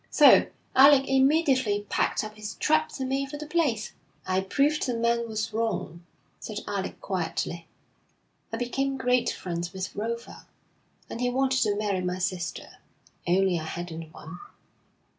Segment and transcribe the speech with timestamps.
[0.09, 3.93] So Alec immediately packed up his traps and made for the place.'
[4.25, 6.03] 'I proved the man was wrong,'
[6.39, 7.67] said Alec quietly.
[8.51, 10.47] 'I became great friends with Rofa,
[11.07, 12.79] and he wanted to marry my sister,
[13.27, 14.39] only I hadn't one.'